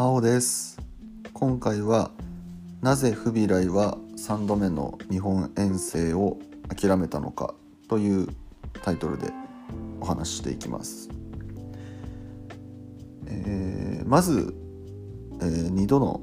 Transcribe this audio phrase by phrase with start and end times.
[0.00, 0.78] 真央です。
[1.34, 2.10] 今回は
[2.80, 6.38] なぜフビライは3度目の日本遠征を
[6.74, 7.52] 諦めたのか
[7.86, 8.28] という
[8.82, 9.30] タイトルで
[10.00, 11.10] お話ししていきます、
[13.26, 14.54] えー、まず、
[15.42, 16.22] えー、2度の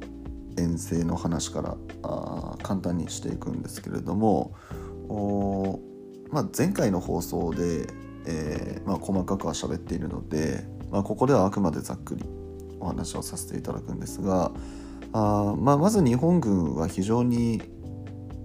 [0.57, 4.55] 遠征の話からあ簡単にしていくんですけれども
[5.07, 5.79] お
[6.31, 7.85] まあ、前回の放送で、
[8.25, 12.36] えーまあ、細かくは喋っているので、まあ、ここではあくまでざっくり。
[12.79, 14.51] お話をさせていただくんですが
[15.13, 17.61] あ、まあ、まず日本軍は非常に、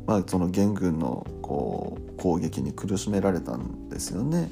[0.06, 4.50] まあ、その元軍のこう攻撃に苦しめられたんですよね。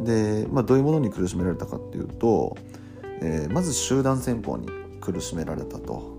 [0.00, 2.56] で、まあ、どういうものに苦しめられたかっていうと、
[3.22, 4.68] えー、まず集団戦法に
[5.00, 6.16] 苦しめられたと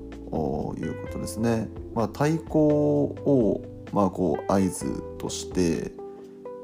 [0.77, 1.69] いうことですね。
[1.93, 5.91] まあ、対抗を、まあ、こう合図として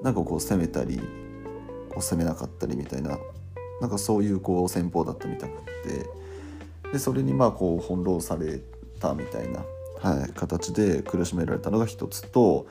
[0.04, 1.00] なんかこう攻めたり
[1.90, 3.18] こう攻めなかったりみたいな
[3.84, 6.24] なんかそういうこう戦法だったみたくって。
[6.94, 8.62] でそれにまあこう翻弄され
[9.00, 9.66] たみたいな、
[10.00, 12.68] はい、形で苦しめられたのが一つと、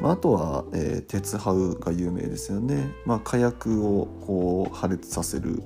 [0.00, 5.62] まあ、あとは、えー、鉄ハウが有名ですよね、まあ、火薬をこう破裂させる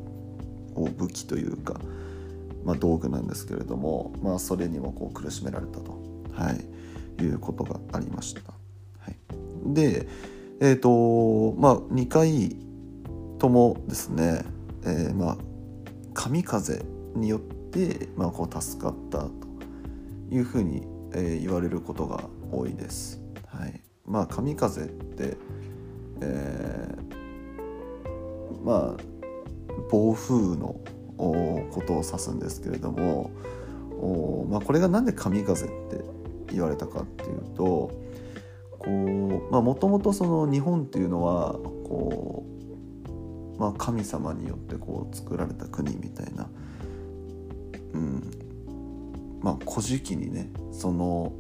[0.97, 1.81] 武器というか、
[2.65, 6.01] まあ、道具なんですけれども、まあ、それにもこう苦しめられたと、
[6.33, 6.53] は
[7.19, 8.41] い、いうことがありました。
[9.01, 10.07] はい、で
[10.61, 12.57] えっ、ー、とまあ2回
[13.39, 14.45] ともですね、
[14.87, 15.37] えー、まあ
[16.15, 16.83] 神風
[17.15, 19.31] によって、まあ、こう助かったと
[20.31, 23.21] いうふうに、えー、言われることが多いです。
[23.47, 25.37] はい、まあ神風って、
[26.21, 29.03] えー、まあ
[29.91, 30.81] 暴風の
[31.17, 33.31] ことを指すんですけれども
[33.99, 36.05] お、まあ、これが何で神風って
[36.53, 37.91] 言われたかっていうと
[38.87, 42.56] もともと日本っていうのはこう、
[43.59, 46.49] まあ、神様によってこう作られた国みたいな、
[47.95, 48.31] うん。
[49.43, 51.33] まあ、古事記にねその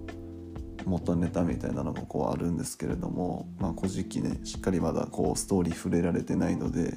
[0.84, 6.94] 元ネタみたいなのがこうあるんですけれども、まあ、古事記ねしっかりまだこうストーリー触れられてないので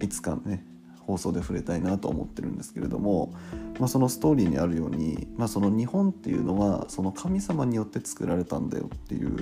[0.00, 0.64] いつかね
[1.00, 3.34] 放送で触れたいなと思ってるんですけれども、
[3.78, 9.36] まあ、そのストーリーにあるように、まあ、その日本っていうのはその神様によって作られたんだよっていう、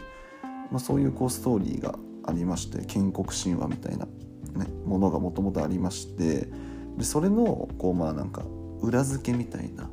[0.70, 4.06] まあ、そういうこうストーリーがありまして建国神話みたいな、
[4.54, 6.48] ね、ものがもともとありまして
[6.96, 8.44] でそれのこうまあなんか
[8.80, 9.90] 裏付けみたいな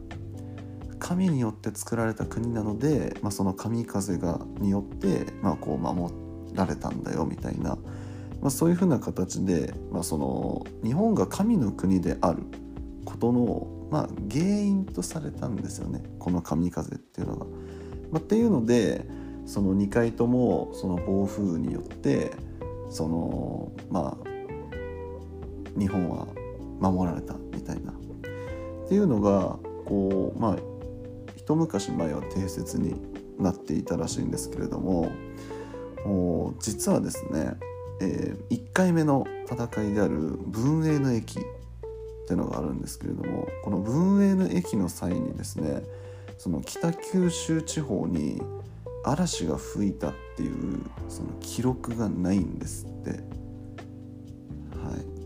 [1.00, 6.14] 神によって作られた国なので、まあ、その神風がによって、まあ、こう守
[6.54, 7.72] られたんだよみたいな、
[8.42, 12.44] まあ、そういうふうな形で、まあ、その日本が神の国である
[13.04, 17.46] ことの、まあ、原因とされたんですよねこの神風っていうのが。
[18.12, 19.06] まあ、っていうので
[19.46, 22.32] その2回ともその暴風雨によって
[22.90, 24.33] そのまあ
[25.78, 26.28] 日本は
[26.80, 27.96] 守られたみたいなっ
[28.88, 30.58] ていうのがこうまあ
[31.36, 32.96] 一昔前は定説に
[33.40, 35.12] なっていたらしいんですけれども
[36.60, 37.54] 実はですね、
[38.02, 40.16] えー、1回目の戦いである
[40.48, 41.44] 文永の駅っ
[42.28, 45.84] ていうのがあるんですけれどもこの文永の駅の際にですね
[46.38, 48.42] その北九州地方に
[49.06, 53.43] 嵐が吹いたっていうその記録がないんですって。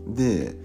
[0.08, 0.56] で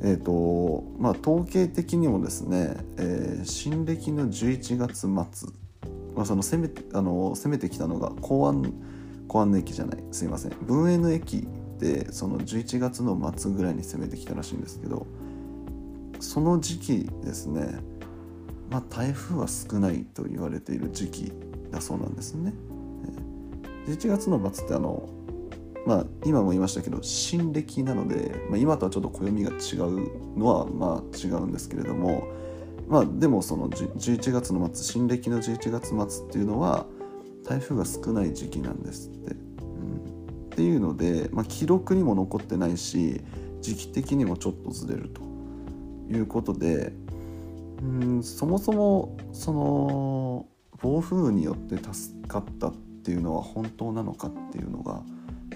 [0.00, 8.74] えーとまあ、統計的にもですね、えー、新暦の11月末、まあ、その攻めあの攻めてきたのが公安
[9.28, 11.46] 公安の駅じゃないすいません文永の駅
[11.78, 15.06] でその11月の末ぐらいに攻めてきたらしいんですけど
[16.20, 17.78] その時期ですね、
[18.70, 21.32] まあ、台風は少ないと言われている時期
[21.70, 22.54] だそうなんですね。
[23.86, 25.08] 11月の末ってあの
[25.86, 29.54] まあ今も言いましたけど新暦なので、まあ、今とはちょっと暦が違
[29.88, 32.26] うのはまあ違うんですけれども
[32.88, 36.86] まあでもその11月の末新暦の11月末っていうのは
[37.44, 39.34] 台風が少ない時期なんですって。
[39.34, 39.96] うん、
[40.46, 43.20] っていうので、まあ、記録にも残ってないし
[43.60, 45.20] 時期的にもちょっとずれると
[46.10, 46.92] いうことで
[47.82, 50.46] うんそもそもその
[50.80, 55.02] 暴風によって助かったっていうのは本当なのかっていうのが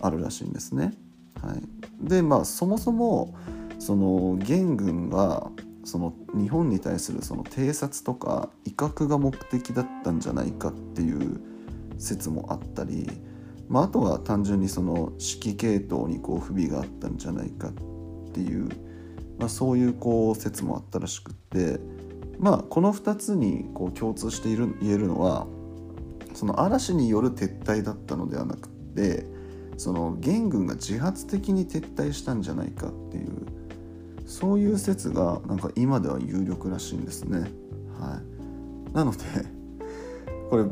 [0.00, 0.94] あるらしいんですね。
[1.42, 3.34] はい、でまあそもそも
[3.78, 5.50] その元軍が
[5.84, 11.40] その日本に対するその偵察とか威嚇が目的だったんじゃないかっていう
[11.98, 13.08] 説もあったり、
[13.68, 17.72] まあ、あとは単純にその指揮系統にこう不備があったんじゃないかっ
[18.32, 18.68] ていう、
[19.38, 21.80] まあ、そういうこう説もあったらしくって
[22.38, 25.46] まあこの2つにこう共通している言えるのは
[26.34, 29.24] その嵐による撤退だったのではなくて
[29.78, 33.30] その元軍が自発的に撤退したんじゃないかっていう
[34.26, 37.50] そういう説がなんか今では有力らしいんですね。
[37.98, 38.20] は
[38.92, 39.18] い、なので
[40.50, 40.64] これ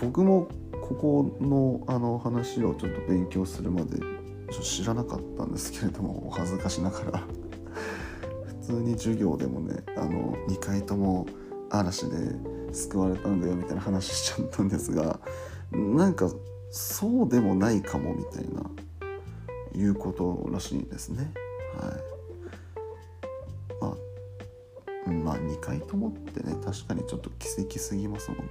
[0.00, 0.46] 僕も
[0.82, 3.98] ここのあの話をちょっと勉強するまで
[4.62, 7.24] 知らなかったんですけれどもお恥ずかしながら
[8.60, 11.26] 普通に授業でもねあの2回とも
[11.70, 12.36] 嵐で
[12.72, 15.18] 救われたんだよみたいな話しちゃったんですが
[15.72, 16.30] なんか
[16.70, 18.62] そうでもないかもみたいな
[19.74, 21.32] いうことらしいですね。
[21.76, 22.10] はい
[23.80, 23.96] ま
[25.06, 28.44] あ、まあ2回ともってね確かにちょっと奇跡すぎますもんね。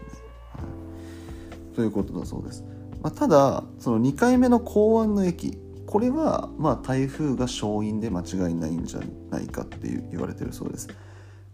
[0.52, 0.60] は
[1.72, 2.64] い、ということだそうです。
[3.02, 9.00] まあ、ただその2回目の港湾の駅これはまあ台風が勝因で間違いないんじゃ
[9.32, 10.88] ないかっていう言われてるそうです。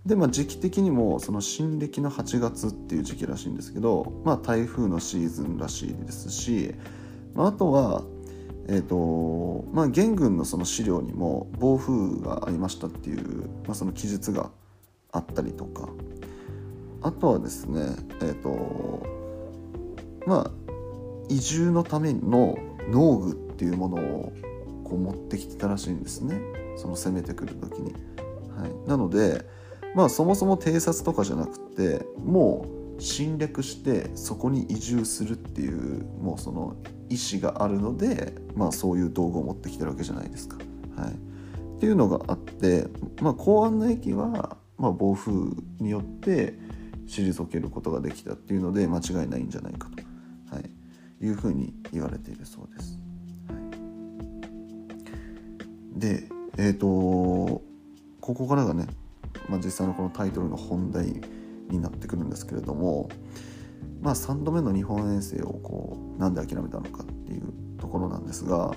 [0.06, 6.76] でまあ時期的にもその新暦の8月っていう時期らしいんですけど、まあ、台風のシーズンらしいですし、
[7.34, 8.04] まあ、あとは
[8.68, 14.50] えーとまあ、元軍のその資料にも暴風がありましたっていう、まあ、その記述が
[15.12, 15.88] あったりとか。
[17.06, 17.82] あとはですね
[18.22, 19.06] えっ、ー、と
[20.26, 20.52] まあ
[21.30, 22.58] 移住のための
[22.90, 24.34] 農具っていうものを
[24.84, 26.42] こう持ってきてたらしいんですね。
[26.78, 27.94] その攻めてくる時に。
[28.58, 29.46] はい、なので
[29.96, 32.66] まあそもそも偵察とかじゃなくても
[33.00, 36.76] う侵略してそこに移住するっていうもうその
[37.10, 40.58] 意思があるので、まあ、そういう道具を持ってきてるわけじゃないですか。
[40.98, 42.88] はい、っていうのがあって、
[43.22, 45.32] まあ、公安の駅は、まあ、暴風
[45.80, 46.58] によって
[47.08, 49.90] 退けることができたっていうので間違いないんじゃないか
[50.50, 53.00] と、はい、いうふうに言われているそうです。
[53.48, 53.54] は
[55.98, 57.62] い、でえっ、ー、とこ
[58.22, 58.88] こからがね、
[59.50, 61.22] まあ、実際のこのタイトルの本題
[61.70, 63.10] になってくるんですけれども、
[64.02, 68.76] まあ、3度目の日本遠征をこうなんで諦めたのかっていうところなんですが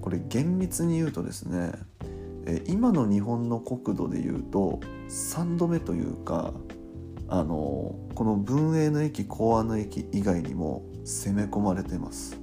[0.00, 1.72] これ厳密に言うとですね
[2.66, 6.52] 今の日本の国土でいうと3度目というか
[7.28, 12.38] あのこの文永の駅公安の駅以外にも攻め込まれてます。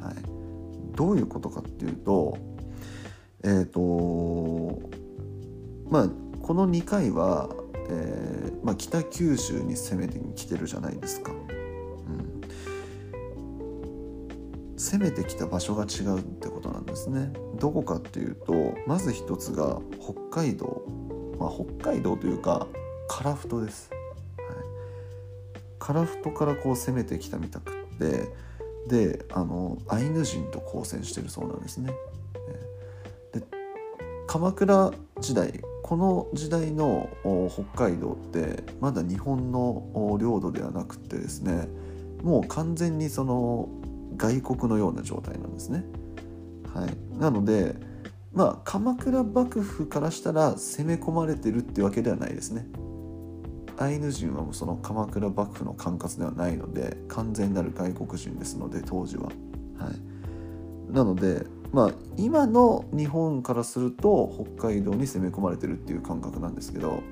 [0.00, 0.14] はい、
[0.94, 2.38] どういうことかっていうと
[3.42, 4.80] えっ、ー、と
[5.88, 6.08] まあ
[6.42, 7.48] この2回は
[7.90, 12.40] えー、まあ、北九州に攻めてきてるじゃないですか、うん、
[14.76, 17.32] 攻めてきた場所が違うってことなんですね。
[17.58, 20.82] どこかっていうとまず一つが北海道、
[21.38, 22.68] まあ、北海道というか
[23.08, 23.98] 樺太です、はい、
[25.78, 28.28] 樺太からこう攻めてきたみたくって
[28.88, 31.92] であのアイヌ人と交戦してるそうなんですね。
[34.30, 37.10] 鎌倉時代この時代の
[37.52, 41.66] 北海道ってまだ日本の領土ではなくてですね
[42.22, 43.68] もう完全にその
[44.16, 45.84] 外国のような状態なんですね。
[46.72, 47.74] はい、なので
[48.32, 52.68] まあ鎌倉幕府からしたら攻め込まれてるってわけではないですね。
[53.78, 59.24] アイヌ人はもうその鎌倉幕府の管轄ではないので完全なる外国人ですので当時は。
[59.24, 67.02] はい、なのでまあ今の日本からすると北海道に攻め込まれてるっていう感覚なんですけど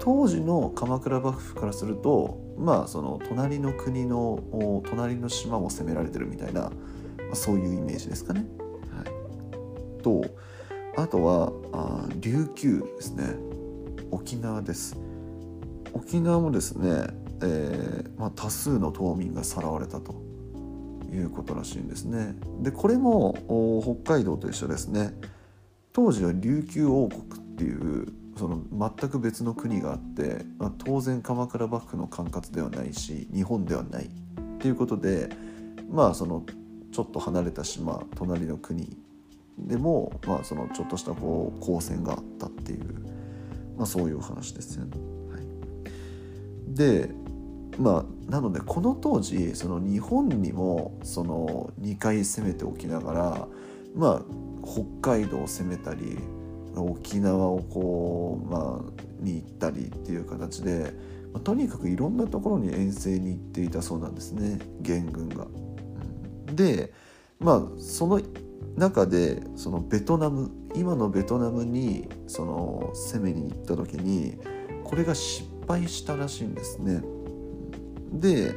[0.00, 6.70] 当時の鎌倉幕府からするとまあその隣の国の隣の島も攻められてるみたいな、ま
[7.32, 8.46] あ、そういうイメージですかね。
[8.94, 10.24] はい、と
[10.96, 13.34] あとはあ琉球ですね
[14.10, 14.96] 沖縄です。
[15.92, 17.06] 沖縄もですね、
[17.42, 20.27] えーまあ、多数の島民がさらわれたと。
[21.10, 22.34] いうことらしいんですね。
[22.62, 23.34] でこれも
[24.02, 25.14] 北海道と一緒ですね。
[25.92, 34.10] 当時は琉球王国っていうその全く別の国があって、まあ、当然鎌倉幕府の管轄ではないし日本ではないっ
[34.58, 35.28] ていうことで
[35.90, 36.44] まあその
[36.92, 38.96] ちょっと離れた島隣の国
[39.58, 42.94] でも、まあ、そのちょっとしたこう交戦があったっていう、
[43.76, 44.96] まあ、そういう話ですよね。
[45.32, 47.10] はい、で
[47.78, 53.48] まあなのでこの当時その日本にもその2回攻めておきながら
[53.94, 54.22] まあ
[54.64, 56.18] 北海道を攻めたり
[56.76, 60.92] 沖縄をこう、まあ、に行ったりっていう形で、
[61.32, 65.46] まあ、とにかくいろんなところに遠征に行っていたそうなんですね元軍が。
[66.54, 66.92] で
[67.38, 68.20] まあその
[68.76, 74.38] 中でそのベトナム今のベトナムにその攻めに行った時に
[74.84, 77.02] これが失敗したらしいんですね。
[78.12, 78.54] で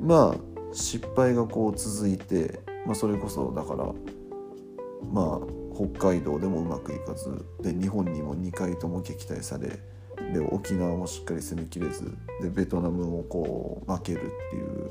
[0.00, 3.92] まあ失敗がこう続いて、まあ、それこそだから
[5.12, 9.78] まあ北海道でもうまくいかずで日本にも2回とも撃退され
[10.32, 12.04] で沖縄もしっかり攻めきれず
[12.42, 14.90] でベトナムもこう負けるっていう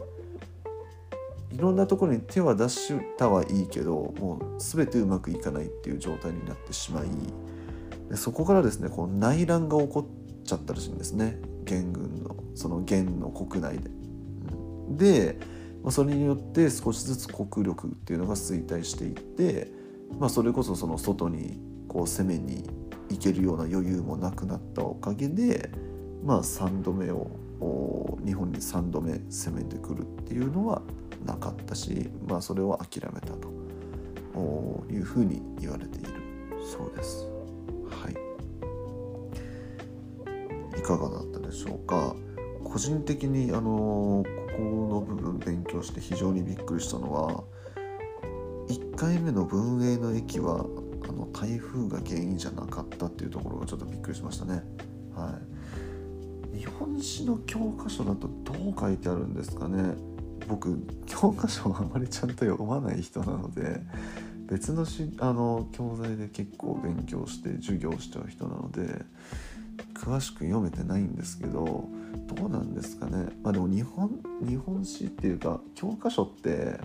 [1.51, 7.05] いろんなところに手は出したはいいけどもう全てうまくいかないっていう状態になってしまい
[8.09, 12.35] でそこからですねこう内乱が起こっちゃったらしいんですね元軍の。
[12.59, 13.89] その元の国内で。
[14.97, 15.39] で、
[15.81, 19.71] まあ、それによって少しずつ国力っていうのが衰退していって、
[20.19, 22.69] まあ、それこそその外にこう攻めに
[23.09, 25.71] 行けるような余裕もなくなったおかげで、
[26.21, 27.31] まあ、3度目を
[28.25, 30.81] 日本に3度目攻めてくるっていうのは
[31.25, 33.47] なかったし、まあ、それを諦めたと
[34.91, 36.09] いうふうに言われている
[36.69, 37.25] そうです。
[37.89, 38.13] はい、
[40.77, 42.15] いかがだったでしょうか？
[42.71, 44.25] 個人的にあのこ
[44.57, 47.43] この部分勉強して非常にびっくりしたのは
[48.67, 50.65] 1回目の文英の駅は
[51.07, 54.63] あの台風が原因じゃなかったっていうところがちょっとびっくりしましたね。
[55.15, 55.39] は
[56.53, 59.95] い、日本史の教科書だとどう書いてあるんですかね
[60.47, 63.81] 僕教科書をあまりちゃんと読まない人なので
[64.47, 69.03] 別のしあの教材で結構勉強して授業しちゃう人なので
[69.93, 71.85] 詳しく読めてないんですけど
[72.35, 74.09] どうなんですかねまあでも日本
[74.41, 76.79] 日本史っていうか教科書って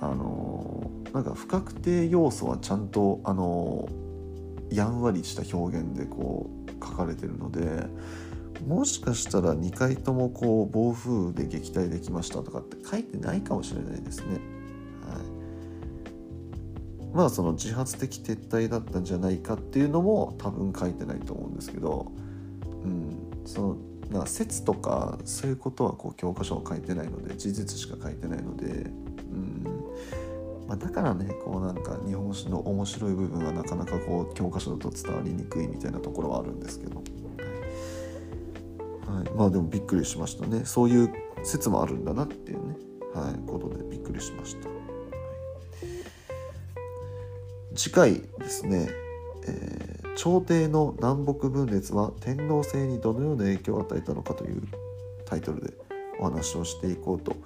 [0.00, 3.88] あのなんか不確定要素はちゃんとあの
[4.70, 7.86] やんわりした表現でこう書かれてるので
[8.66, 14.57] もしかしたら2回ともこう暴風で撃退できましたとかって書いてないかもしれないですね。
[17.18, 22.12] まあその自発的撤退だったんじゃないかっていうのも多分書いてないと思うんですけど、
[22.84, 23.76] うん、その
[24.08, 29.64] なんか説とかそういうことはこう教科書は書いてないので事実しか書いてないので、うん。
[30.68, 36.98] まあ、だからねこうなんか日本史の面白い部分はなかなかこう教科書だと伝わりにくいみたいなところはあるんですけど。
[36.98, 37.02] は
[39.24, 40.64] い、まあでもびっくりしましたね。
[40.64, 42.76] そういう説もあるんだなっていうね、
[43.12, 44.68] はい、ことでびっくりしました、
[47.78, 48.88] 次回ですね、
[49.46, 54.62] えー、朝廷の南北分裂は天皇制にどのような影響を与えたのかという
[55.24, 55.74] タイトルで
[56.18, 57.36] お話をしていこうと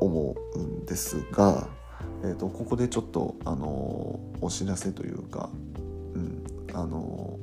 [0.00, 1.66] 思うんですが、
[2.22, 5.50] えーと、ここでちょっと、あのー、お知らせというか、
[6.14, 7.36] うんあの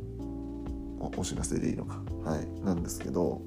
[1.02, 1.98] ー、お知らせでいいのか。
[2.24, 3.42] はい、なんですけど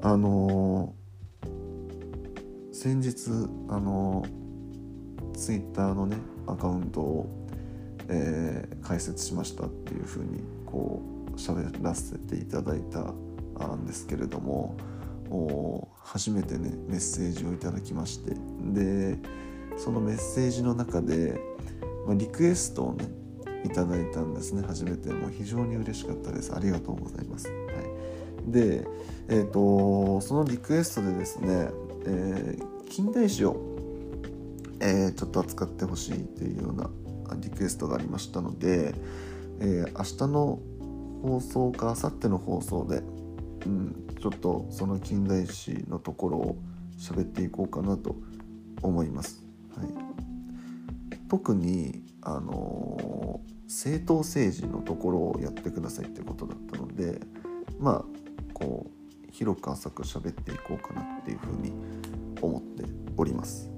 [0.00, 3.28] あのー、先日
[3.68, 7.43] あのー、ツイッターのねアカウントを、
[8.08, 13.00] えー、開設しましたっていうふうにこう喋らせていただいた
[13.74, 14.76] んですけれども
[16.02, 18.34] 初めてねメッセージをいただきまして。
[18.72, 19.18] で
[19.76, 21.40] そのメッセージの中で、
[22.06, 23.08] まあ、リクエストをね
[23.64, 24.62] いただいたんですね。
[24.66, 26.54] 初めてもう非常に嬉しかったです。
[26.54, 27.54] ありがとうございます、は
[28.46, 28.86] い、で、
[29.28, 31.70] えーと、そのリクエストでですね、
[32.06, 33.56] えー、近代史を、
[34.80, 36.90] えー、ちょっと扱ってほしいというような
[37.40, 38.94] リクエストがありましたので、
[39.60, 40.58] えー、明日の
[41.22, 43.02] 放送か明後日の放送で、
[43.66, 46.58] うん、ちょっとその近代史のところを
[46.98, 48.16] 喋っていこうかなと
[48.82, 49.42] 思います。
[49.76, 49.88] はい、
[51.28, 57.20] 特にあの政党政治のところをやってくださいってことだったので
[57.78, 58.04] まあ
[58.52, 61.72] こう広く浅く喋っていこうかなっていうふうに
[62.40, 62.84] 思って
[63.16, 63.70] おります。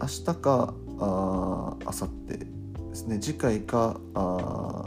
[0.00, 2.46] 明日かあ明後日で
[2.94, 3.18] すね。
[3.20, 4.84] 次回かあ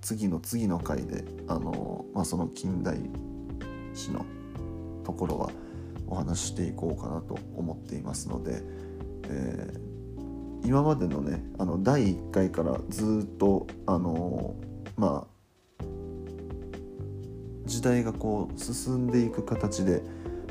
[0.00, 2.98] 次の次の回であの、まあ、その近代
[3.94, 4.24] 史の
[5.04, 5.50] ところは
[6.06, 8.62] お話ししていこうかなと思っていますので、
[9.24, 9.86] えー
[10.66, 14.56] 今までのねあの第1回からずっとあの
[14.96, 15.84] まあ
[17.66, 20.02] 時代がこう進んでいく形で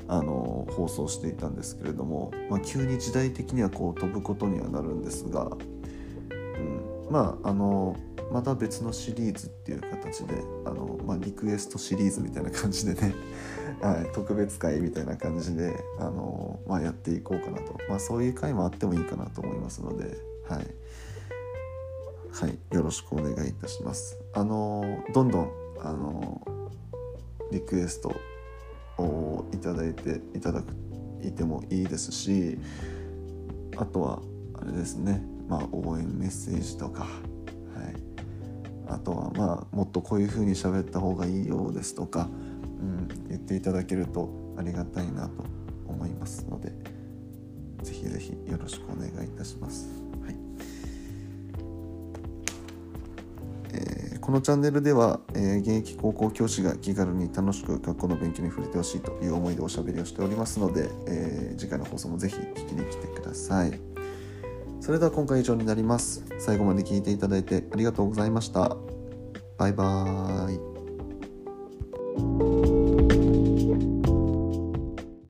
[0.07, 7.95] あの放送していたんですけれども、まあ、急に時代的にはこう飛ぶことにはなるんですが、うん、まああの
[8.31, 10.35] また別のシリーズっていう形で
[10.65, 13.13] あの、まあ、リクエストシリーズみたいな感じでね
[13.81, 20.67] はい、特別会みたいな感じで、あのまあ、やっていこうかなと、まあ、そういう会もあってもいいかなと思いますので、はい、
[22.31, 24.17] はい、よろしくお願いいたします。
[24.33, 26.41] あのどんどん、あの
[27.51, 28.15] リクエスト
[28.97, 30.73] をいただいていただく
[31.21, 32.57] いてもいいですし
[33.77, 34.19] あとは
[34.61, 37.09] あれですね、まあ、応援メッセージとか、はい、
[38.87, 42.29] あとはまあもっとこういう風に喋った方がいいようですとか。
[42.77, 45.43] うん、言っていただけるとありがたいなと
[45.87, 46.71] 思いますので
[47.81, 50.04] ぜひぜひよろしくお願いいたします。
[54.25, 63.79] このチャンネルでは、えー、現役高校教師が気軽に楽しく学校の勉強に触れてほしいという思いでおしゃべりをしておりますので、えー、次回の放送もぜひ聞きに来てください。
[64.81, 66.25] それでは今回以上になります。
[66.39, 68.75] 最後まで聞いていただいてありがとうございました。
[69.59, 70.74] バイバーイ。